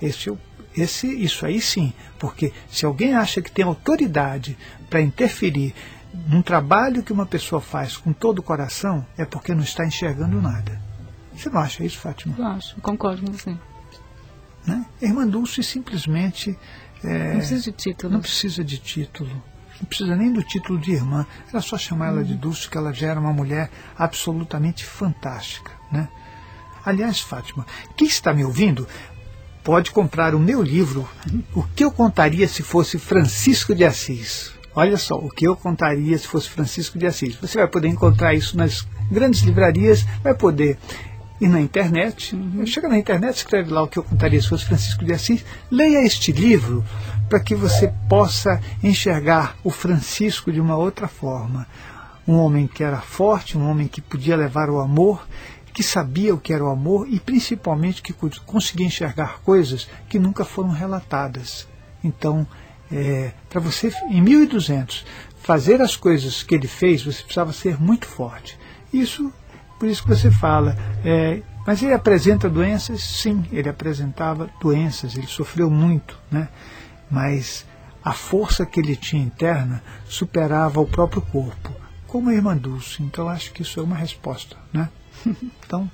Esse, 0.02 0.30
é 0.30 0.38
esse, 0.76 1.08
isso 1.08 1.46
aí 1.46 1.60
sim, 1.60 1.94
porque 2.18 2.54
se 2.70 2.86
alguém 2.86 3.14
acha 3.14 3.42
que 3.42 3.52
tem 3.52 3.66
autoridade 3.66 4.58
para 4.90 5.02
interferir 5.02 5.74
num 6.28 6.42
trabalho 6.42 7.04
que 7.04 7.12
uma 7.12 7.26
pessoa 7.26 7.62
faz 7.62 7.98
com 7.98 8.14
todo 8.14 8.40
o 8.40 8.44
coração, 8.44 9.06
é 9.18 9.26
porque 9.26 9.54
não 9.54 9.64
está 9.64 9.86
enxergando 9.86 10.42
nada. 10.42 10.82
Você 11.36 11.50
não 11.50 11.60
acha 11.60 11.84
isso, 11.84 12.00
Fátima? 12.00 12.36
Eu 12.38 12.46
acho, 12.46 12.80
concordo 12.82 13.24
com 13.24 13.32
você. 13.32 13.56
Né? 14.68 14.86
A 15.02 15.06
irmã 15.06 15.26
Dulce 15.26 15.64
simplesmente. 15.64 16.58
É, 17.04 17.32
não 17.32 17.38
precisa 17.38 17.64
de 17.64 17.72
título. 17.72 18.14
Não 18.14 18.20
precisa 18.20 18.64
de 18.64 18.78
título. 18.78 19.44
Não 19.80 19.88
precisa 19.88 20.16
nem 20.16 20.34
do 20.34 20.44
título 20.44 20.78
de 20.78 20.92
irmã. 20.92 21.26
Era 21.48 21.62
só 21.62 21.78
chamar 21.78 22.08
ela 22.08 22.24
de 22.24 22.34
uhum. 22.34 22.40
Dulce, 22.40 22.70
que 22.70 22.78
ela 22.78 22.92
já 22.92 23.08
era 23.08 23.20
uma 23.20 23.32
mulher 23.32 23.70
absolutamente 23.98 24.84
fantástica. 24.84 25.72
Né? 25.92 26.10
Aliás, 26.84 27.22
Fátima, 27.22 27.66
quem 27.96 28.08
está 28.08 28.34
me 28.34 28.44
ouvindo 28.44 28.88
pode 29.64 29.92
comprar 29.92 30.34
o 30.34 30.40
meu 30.40 30.62
livro, 30.62 31.08
O 31.54 31.62
que 31.62 31.84
eu 31.84 31.92
contaria 31.92 32.48
se 32.48 32.64
fosse 32.64 32.98
Francisco 32.98 33.76
de 33.76 33.84
Assis. 33.84 34.54
Olha 34.74 34.96
só, 34.96 35.16
o 35.16 35.30
que 35.30 35.46
eu 35.46 35.58
contaria 35.58 36.18
se 36.18 36.28
fosse 36.28 36.50
Francisco 36.50 36.98
de 36.98 37.06
Assis. 37.06 37.36
Você 37.36 37.58
vai 37.58 37.68
poder 37.68 37.90
encontrar 37.90 38.34
isso 38.34 38.56
nas 38.56 38.88
grandes 39.12 39.42
livrarias, 39.42 40.06
vai 40.24 40.34
poder 40.34 40.78
ir 41.40 41.48
na 41.48 41.62
internet. 41.62 42.36
Uhum. 42.36 42.66
Chega 42.66 42.88
na 42.88 42.98
internet, 42.98 43.38
escreve 43.38 43.72
lá 43.72 43.84
o 43.84 43.88
que 43.88 43.98
eu 43.98 44.04
contaria 44.04 44.42
se 44.42 44.50
fosse 44.50 44.66
Francisco 44.66 45.06
de 45.06 45.14
Assis. 45.14 45.46
Leia 45.72 46.06
este 46.06 46.32
livro 46.32 46.84
para 47.30 47.40
que 47.40 47.56
você 47.56 47.94
possa 48.10 48.62
enxergar 48.84 49.56
o 49.64 49.70
Francisco 49.70 50.52
de 50.52 50.60
uma 50.60 50.78
outra 50.78 51.08
forma. 51.08 51.68
Um 52.28 52.38
homem 52.38 52.68
que 52.68 52.84
era 52.84 53.00
forte, 53.00 53.58
um 53.58 53.70
homem 53.70 53.88
que 53.88 54.02
podia 54.02 54.36
levar 54.36 54.70
o 54.70 54.80
amor 54.80 55.26
que 55.78 55.84
sabia 55.84 56.34
o 56.34 56.40
que 56.40 56.52
era 56.52 56.66
o 56.66 56.70
amor 56.70 57.08
e 57.08 57.20
principalmente 57.20 58.02
que 58.02 58.12
conseguia 58.48 58.88
enxergar 58.88 59.42
coisas 59.44 59.88
que 60.10 60.18
nunca 60.18 60.44
foram 60.44 60.72
relatadas. 60.72 61.68
Então, 62.04 62.48
é, 62.92 63.32
para 63.48 63.62
você, 63.62 63.94
em 64.10 64.20
1200, 64.20 65.06
fazer 65.40 65.80
as 65.80 65.96
coisas 65.96 66.42
que 66.42 66.56
ele 66.56 66.68
fez, 66.68 67.04
você 67.04 67.22
precisava 67.22 67.54
ser 67.54 67.80
muito 67.80 68.08
forte. 68.08 68.58
Isso, 68.92 69.32
por 69.80 69.88
isso 69.88 70.04
que 70.04 70.10
você 70.10 70.32
fala. 70.32 70.76
É, 71.04 71.42
mas 71.66 71.82
ele 71.84 71.94
apresenta 71.94 72.50
doenças? 72.50 73.02
Sim, 73.04 73.46
ele 73.52 73.70
apresentava 73.70 74.50
doenças, 74.62 75.16
ele 75.16 75.28
sofreu 75.28 75.70
muito, 75.70 76.18
né? 76.32 76.48
mas 77.10 77.66
a 78.04 78.14
força 78.14 78.66
que 78.66 78.80
ele 78.80 78.96
tinha 78.96 79.22
interna 79.22 79.84
superava 80.06 80.80
o 80.80 80.88
próprio 80.88 81.22
corpo, 81.22 81.74
como 82.08 82.30
a 82.30 82.34
irmã 82.34 82.56
Dulce. 82.56 83.04
Então, 83.04 83.28
acho 83.28 83.52
que 83.52 83.62
isso 83.62 83.80
é 83.80 83.84
uma 83.84 83.96
resposta. 83.96 84.56
Né? 84.72 84.90
então, 85.66 85.90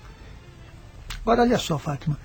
agora 1.21 1.41
olha 1.41 1.57
só, 1.57 1.77
Fátima. 1.77 2.19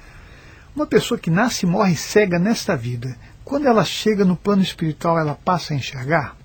Uma 0.76 0.86
pessoa 0.86 1.18
que 1.18 1.30
nasce 1.30 1.64
e 1.64 1.68
morre 1.68 1.96
cega 1.96 2.38
nesta 2.38 2.76
vida, 2.76 3.16
quando 3.44 3.66
ela 3.66 3.84
chega 3.84 4.24
no 4.24 4.36
plano 4.36 4.62
espiritual, 4.62 5.18
ela 5.18 5.34
passa 5.34 5.72
a 5.72 5.76
enxergar? 5.76 6.36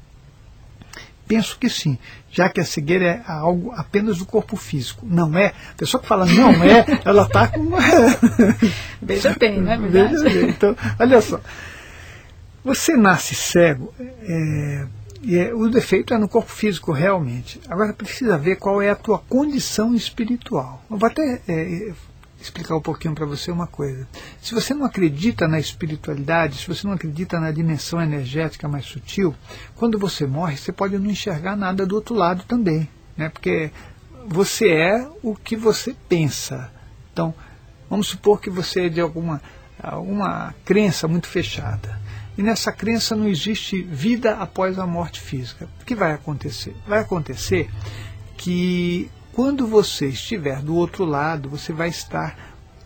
Penso 1.27 1.57
que 1.57 1.69
sim, 1.69 1.97
já 2.29 2.49
que 2.49 2.59
a 2.59 2.65
cegueira 2.65 3.05
é 3.05 3.21
algo 3.25 3.71
apenas 3.75 4.17
do 4.17 4.25
corpo 4.25 4.55
físico. 4.55 5.05
Não 5.09 5.37
é. 5.37 5.53
A 5.71 5.75
pessoa 5.77 6.01
que 6.01 6.07
fala 6.07 6.25
não 6.25 6.51
é, 6.63 6.85
ela 7.05 7.23
está 7.23 7.47
com. 7.47 7.71
Veja 9.01 9.35
bem, 9.39 9.61
né? 9.61 9.77
Veja 9.77 10.23
bem. 10.23 10.49
Então, 10.49 10.75
olha 10.99 11.21
só. 11.21 11.39
Você 12.63 12.95
nasce 12.95 13.35
cego. 13.35 13.93
É, 13.99 14.85
e 15.21 15.37
é, 15.37 15.53
o 15.53 15.69
defeito 15.69 16.13
é 16.13 16.17
no 16.17 16.27
corpo 16.27 16.51
físico, 16.51 16.91
realmente. 16.91 17.59
Agora 17.69 17.93
precisa 17.93 18.37
ver 18.37 18.57
qual 18.57 18.81
é 18.81 18.89
a 18.89 18.95
tua 18.95 19.17
condição 19.17 19.95
espiritual. 19.95 20.83
Eu 20.91 20.97
vou 20.97 21.07
até 21.07 21.41
é, 21.47 21.93
explicar 22.45 22.75
um 22.75 22.81
pouquinho 22.81 23.15
para 23.15 23.25
você 23.25 23.51
uma 23.51 23.67
coisa. 23.67 24.07
Se 24.41 24.53
você 24.53 24.73
não 24.73 24.85
acredita 24.85 25.47
na 25.47 25.59
espiritualidade, 25.59 26.57
se 26.57 26.67
você 26.67 26.85
não 26.85 26.93
acredita 26.93 27.39
na 27.39 27.51
dimensão 27.51 28.01
energética 28.01 28.67
mais 28.67 28.85
sutil, 28.85 29.35
quando 29.75 29.97
você 29.97 30.25
morre, 30.25 30.57
você 30.57 30.71
pode 30.71 30.97
não 30.97 31.09
enxergar 31.09 31.55
nada 31.55 31.85
do 31.85 31.95
outro 31.95 32.15
lado 32.15 32.43
também. 32.43 32.88
Né? 33.15 33.29
Porque 33.29 33.71
você 34.27 34.69
é 34.69 35.07
o 35.21 35.35
que 35.35 35.55
você 35.55 35.95
pensa. 36.07 36.71
Então, 37.12 37.33
vamos 37.89 38.07
supor 38.07 38.39
que 38.39 38.50
você 38.50 38.88
é 38.88 38.89
de 38.89 39.01
alguma, 39.01 39.41
alguma 39.81 40.53
crença 40.65 41.07
muito 41.07 41.27
fechada. 41.27 42.01
E 42.38 42.41
nessa 42.41 42.71
crença 42.71 43.15
não 43.15 43.27
existe 43.27 43.81
vida 43.81 44.35
após 44.35 44.79
a 44.79 44.88
morte 44.88 45.21
física. 45.21 45.69
O 45.81 45.85
que 45.85 45.93
vai 45.93 46.13
acontecer? 46.13 46.75
Vai 46.88 47.00
acontecer 47.00 47.69
que 48.35 49.12
quando 49.33 49.67
você 49.67 50.07
estiver 50.07 50.61
do 50.61 50.75
outro 50.75 51.05
lado, 51.05 51.49
você 51.49 51.73
vai 51.73 51.89
estar 51.89 52.37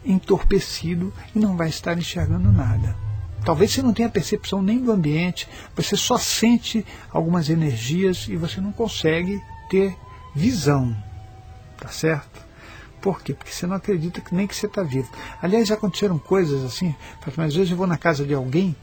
entorpecido 0.03 1.13
e 1.35 1.39
não 1.39 1.57
vai 1.57 1.67
estar 1.67 1.97
enxergando 1.97 2.51
nada. 2.51 2.95
Talvez 3.43 3.71
você 3.71 3.81
não 3.81 3.93
tenha 3.93 4.09
percepção 4.09 4.61
nem 4.61 4.79
do 4.79 4.91
ambiente, 4.91 5.47
você 5.75 5.95
só 5.95 6.17
sente 6.17 6.85
algumas 7.11 7.49
energias 7.49 8.27
e 8.29 8.35
você 8.35 8.59
não 8.59 8.71
consegue 8.71 9.39
ter 9.69 9.95
visão. 10.33 10.95
Tá 11.77 11.89
certo? 11.89 12.45
Por 13.01 13.21
quê? 13.21 13.33
Porque 13.33 13.51
você 13.51 13.67
não 13.67 13.75
acredita 13.75 14.21
que 14.21 14.33
nem 14.33 14.47
que 14.47 14.55
você 14.55 14.65
está 14.65 14.81
vivo. 14.83 15.09
Aliás, 15.41 15.67
já 15.67 15.75
aconteceram 15.75 16.17
coisas 16.17 16.63
assim, 16.63 16.95
mas 17.35 17.49
às 17.49 17.55
vezes 17.55 17.71
eu 17.71 17.77
vou 17.77 17.87
na 17.87 17.97
casa 17.97 18.25
de 18.25 18.33
alguém 18.33 18.75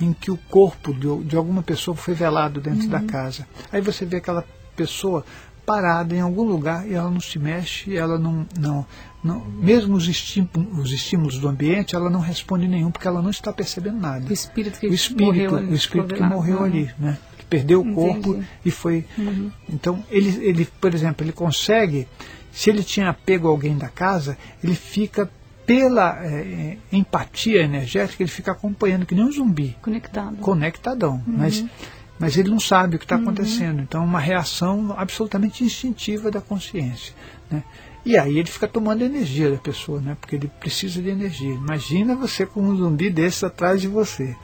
em 0.00 0.12
que 0.12 0.30
o 0.30 0.36
corpo 0.36 0.92
de, 0.92 1.24
de 1.24 1.36
alguma 1.36 1.62
pessoa 1.62 1.96
foi 1.96 2.14
velado 2.14 2.60
dentro 2.60 2.82
uhum. 2.82 2.88
da 2.88 3.00
casa. 3.00 3.46
Aí 3.72 3.80
você 3.80 4.04
vê 4.04 4.16
aquela 4.16 4.44
pessoa 4.76 5.24
parada 5.72 6.14
em 6.14 6.20
algum 6.20 6.42
lugar 6.42 6.86
e 6.86 6.92
ela 6.92 7.10
não 7.10 7.20
se 7.20 7.38
mexe, 7.38 7.96
ela 7.96 8.18
não, 8.18 8.46
não, 8.58 8.86
não 9.24 9.40
mesmo 9.40 9.96
os 9.96 10.06
estímulos, 10.06 10.78
os 10.78 10.92
estímulos 10.92 11.38
do 11.38 11.48
ambiente, 11.48 11.96
ela 11.96 12.10
não 12.10 12.20
responde 12.20 12.68
nenhum 12.68 12.90
porque 12.90 13.08
ela 13.08 13.22
não 13.22 13.30
está 13.30 13.50
percebendo 13.50 13.98
nada. 13.98 14.28
O 14.28 14.32
espírito 14.34 14.78
que 14.78 14.86
o 14.86 14.92
espírito, 14.92 15.24
morreu 15.24 15.56
ali, 15.56 15.68
o 15.68 15.74
espírito 15.74 16.14
que 16.14 16.22
morreu 16.22 16.62
ali, 16.62 16.90
né? 16.98 17.16
Que 17.38 17.46
perdeu 17.46 17.80
o 17.80 17.94
corpo 17.94 18.32
Entendi. 18.32 18.48
e 18.66 18.70
foi. 18.70 19.06
Uhum. 19.16 19.50
Então 19.66 20.04
ele, 20.10 20.44
ele, 20.44 20.68
por 20.78 20.92
exemplo, 20.92 21.24
ele 21.24 21.32
consegue, 21.32 22.06
se 22.52 22.68
ele 22.68 22.82
tinha 22.82 23.08
apego 23.08 23.48
a 23.48 23.50
alguém 23.50 23.78
da 23.78 23.88
casa, 23.88 24.36
ele 24.62 24.74
fica 24.74 25.30
pela 25.64 26.22
é, 26.22 26.76
empatia 26.92 27.62
energética, 27.62 28.22
ele 28.22 28.30
fica 28.30 28.52
acompanhando 28.52 29.06
que 29.06 29.14
nem 29.14 29.24
um 29.24 29.32
zumbi. 29.32 29.74
Conectado. 29.80 30.36
Conectadão. 30.36 31.14
Uhum. 31.26 31.38
Mas 31.38 31.64
mas 32.18 32.36
ele 32.36 32.50
não 32.50 32.60
sabe 32.60 32.96
o 32.96 32.98
que 32.98 33.04
está 33.04 33.16
uhum. 33.16 33.22
acontecendo. 33.22 33.80
Então, 33.82 34.02
é 34.02 34.04
uma 34.04 34.20
reação 34.20 34.94
absolutamente 34.96 35.64
instintiva 35.64 36.30
da 36.30 36.40
consciência. 36.40 37.14
Né? 37.50 37.62
E 38.04 38.16
aí 38.16 38.38
ele 38.38 38.48
fica 38.48 38.66
tomando 38.66 39.02
energia 39.02 39.50
da 39.50 39.58
pessoa, 39.58 40.00
né? 40.00 40.16
porque 40.20 40.36
ele 40.36 40.50
precisa 40.60 41.00
de 41.00 41.08
energia. 41.08 41.54
Imagina 41.54 42.14
você 42.14 42.46
com 42.46 42.62
um 42.62 42.76
zumbi 42.76 43.10
desse 43.10 43.44
atrás 43.44 43.80
de 43.80 43.88
você. 43.88 44.36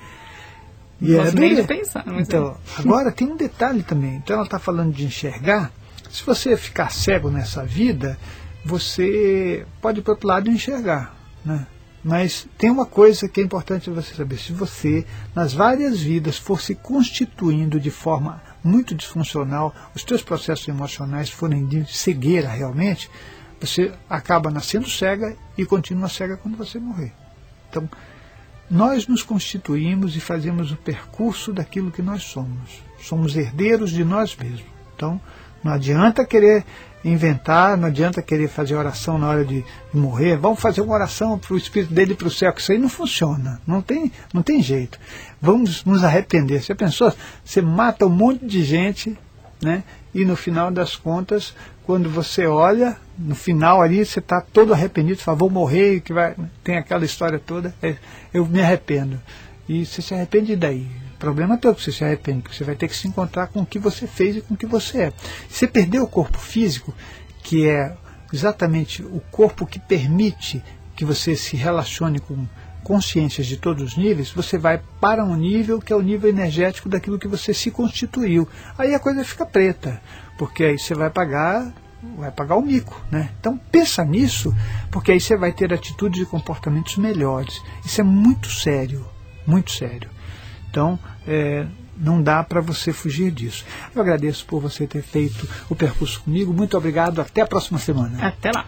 E 1.01 1.15
é 1.15 1.31
nem 1.31 1.65
pensar. 1.65 2.05
então, 2.19 2.57
é. 2.77 2.81
agora 2.83 3.13
tem 3.13 3.29
um 3.29 3.37
detalhe 3.37 3.83
também. 3.83 4.17
Então, 4.17 4.35
ela 4.35 4.45
está 4.45 4.59
falando 4.59 4.93
de 4.93 5.05
enxergar. 5.05 5.73
Se 6.11 6.25
você 6.25 6.57
ficar 6.57 6.91
cego 6.91 7.31
nessa 7.31 7.65
vida, 7.65 8.19
você 8.65 9.65
pode 9.81 10.01
ir 10.01 10.03
para 10.03 10.11
o 10.11 10.15
outro 10.15 10.29
lado 10.29 10.51
e 10.51 10.55
enxergar. 10.55 11.15
Né? 11.45 11.67
Mas 12.03 12.47
tem 12.57 12.71
uma 12.71 12.87
coisa 12.87 13.29
que 13.29 13.41
é 13.41 13.45
importante 13.45 13.91
você 13.91 14.15
saber: 14.15 14.39
se 14.39 14.53
você, 14.53 15.05
nas 15.35 15.53
várias 15.53 16.01
vidas, 16.01 16.39
for 16.39 16.61
se 16.61 16.75
constituindo 16.75 17.81
de 17.81 17.91
forma 17.91 18.41
muito 18.63 18.95
disfuncional, 18.95 19.75
os 19.95 20.03
seus 20.03 20.23
processos 20.23 20.69
emocionais 20.69 21.31
forem 21.31 21.67
de 21.67 21.85
cegueira 21.87 22.49
realmente, 22.49 23.11
você 23.61 23.93
acaba 24.09 24.51
nascendo 24.51 24.89
cega 24.89 25.37
e 25.57 25.65
continua 25.65 26.09
cega 26.09 26.37
quando 26.37 26.57
você 26.57 26.79
morrer. 26.79 27.13
Então, 27.69 27.89
nós 28.71 29.07
nos 29.07 29.23
constituímos 29.23 30.15
e 30.15 30.21
fazemos 30.21 30.71
o 30.71 30.77
percurso 30.77 31.53
daquilo 31.53 31.91
que 31.91 32.03
nós 32.03 32.23
somos. 32.23 32.83
Somos 33.01 33.37
herdeiros 33.37 33.91
de 33.91 34.05
nós 34.05 34.37
mesmos. 34.37 34.67
Então, 34.95 35.21
não 35.63 35.73
adianta 35.73 36.25
querer 36.25 36.65
inventar, 37.05 37.77
não 37.77 37.89
adianta 37.89 38.23
querer 38.23 38.49
fazer 38.49 38.75
oração 38.75 39.19
na 39.19 39.29
hora 39.29 39.45
de, 39.45 39.63
de 39.63 39.99
morrer. 39.99 40.37
Vamos 40.37 40.61
fazer 40.61 40.81
uma 40.81 40.95
oração 40.95 41.39
para 41.39 41.55
o 41.55 41.57
espírito 41.57 41.93
dele 41.93 42.15
para 42.15 42.29
o 42.29 42.31
céu, 42.31 42.53
que 42.53 42.61
isso 42.61 42.73
aí 42.73 42.79
não 42.79 42.89
funciona, 42.89 43.61
não 43.67 43.81
tem, 43.81 44.11
não 44.33 44.43
tem 44.43 44.63
jeito. 44.63 44.99
Vamos 45.41 45.85
nos 45.85 46.03
arrepender. 46.05 46.63
Você 46.63 46.75
pensou? 46.75 47.13
Você 47.45 47.63
mata 47.63 48.07
um 48.07 48.11
monte 48.11 48.45
de 48.45 48.63
gente, 48.65 49.17
né? 49.63 49.85
E 50.15 50.25
no 50.25 50.37
final 50.37 50.71
das 50.71 50.97
contas, 50.97 51.55
quando 51.85 52.11
você 52.11 52.47
olha, 52.47 52.97
no 53.17 53.35
final 53.35 53.81
ali 53.81 54.05
você 54.05 54.19
está 54.19 54.41
todo 54.41 54.73
arrependido, 54.73 55.21
fala, 55.21 55.39
vou 55.39 55.51
morrer, 55.51 56.01
que 56.01 56.13
vai, 56.13 56.35
tem 56.65 56.77
aquela 56.77 57.05
história 57.05 57.39
toda, 57.39 57.75
é, 57.83 57.97
eu 58.33 58.45
me 58.47 58.61
arrependo. 58.61 59.21
E 59.69 59.85
você 59.85 60.01
se 60.01 60.15
arrepende 60.15 60.57
daí 60.57 60.87
problema 61.19 61.57
teu 61.57 61.75
que 61.75 61.83
você 61.83 61.93
se 61.93 62.05
arrepende, 62.05 62.43
que 62.43 62.55
você 62.55 62.65
vai 62.65 62.75
ter 62.75 62.89
que 62.89 62.97
se 62.97 63.09
encontrar 63.09 63.49
com 63.49 63.61
o 63.61 63.67
que 63.67 63.79
você 63.79 64.07
fez 64.07 64.37
e 64.37 64.41
com 64.41 64.55
o 64.55 64.57
que 64.57 64.67
você 64.67 65.03
é. 65.03 65.13
Você 65.49 65.67
perdeu 65.67 66.05
o 66.05 66.09
corpo 66.09 66.39
físico, 66.39 66.95
que 67.43 67.69
é 67.69 67.97
exatamente 68.33 69.03
o 69.03 69.21
corpo 69.31 69.67
que 69.67 69.79
permite 69.79 70.63
que 70.95 71.05
você 71.05 71.37
se 71.37 71.57
relacione 71.57 72.19
com 72.19 72.47
consciências 72.83 73.47
de 73.47 73.57
todos 73.57 73.83
os 73.83 73.97
níveis, 73.97 74.31
você 74.31 74.57
vai 74.57 74.81
para 75.01 75.23
um 75.23 75.37
nível 75.37 75.79
que 75.79 75.93
é 75.93 75.97
o 75.97 76.01
nível 76.01 76.31
energético 76.31 76.89
daquilo 76.89 77.19
que 77.19 77.29
você 77.29 77.53
se 77.53 77.71
constituiu. 77.71 78.49
Aí 78.79 78.95
a 78.95 78.99
coisa 78.99 79.23
fica 79.25 79.45
preta, 79.45 80.01
porque 80.39 80.65
aí 80.65 80.79
você 80.79 80.95
vai 80.95 81.11
pagar 81.11 81.73
vai 82.17 82.31
pagar 82.31 82.57
o 82.57 82.63
mico, 82.63 83.05
né? 83.11 83.31
Então 83.41 83.59
pensa 83.71 84.05
nisso, 84.05 84.55
porque 84.91 85.13
aí 85.13 85.21
você 85.21 85.37
vai 85.37 85.53
ter 85.53 85.73
atitudes 85.75 86.23
e 86.23 86.27
comportamentos 86.27 86.97
melhores. 86.97 87.61
Isso 87.85 88.01
é 88.01 88.05
muito 88.05 88.49
sério, 88.49 89.05
muito 89.47 89.73
sério. 89.73 90.09
Então, 90.71 90.99
é, 91.27 91.67
não 91.97 92.23
dá 92.23 92.43
para 92.43 92.61
você 92.61 92.93
fugir 92.93 93.31
disso. 93.31 93.65
Eu 93.95 94.03
agradeço 94.03 94.47
por 94.47 94.61
você 94.61 94.87
ter 94.87 95.03
feito 95.03 95.49
o 95.69 95.75
percurso 95.75 96.21
comigo. 96.23 96.53
Muito 96.53 96.77
obrigado. 96.77 97.21
Até 97.21 97.41
a 97.41 97.47
próxima 97.47 97.79
semana. 97.79 98.27
Até 98.27 98.51
lá. 98.53 98.67